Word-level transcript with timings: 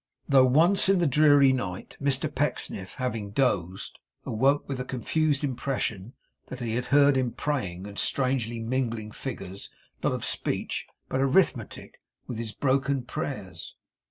Though 0.27 0.45
once 0.47 0.89
in 0.89 0.97
the 0.97 1.05
dreary 1.05 1.53
night 1.53 1.95
Mr 2.01 2.33
Pecksniff, 2.33 2.95
having 2.95 3.29
dozed, 3.29 3.99
awoke 4.25 4.67
with 4.67 4.79
a 4.79 4.83
confused 4.83 5.43
impression 5.43 6.13
that 6.47 6.59
he 6.59 6.73
had 6.73 6.87
heard 6.87 7.15
him 7.15 7.31
praying, 7.33 7.85
and 7.85 7.99
strangely 7.99 8.59
mingling 8.59 9.11
figures 9.11 9.69
not 10.01 10.13
of 10.13 10.25
speech, 10.25 10.87
but 11.07 11.21
arithmetic 11.21 12.01
with 12.25 12.39
his 12.39 12.51
broken 12.51 13.03
prayers. 13.03 13.75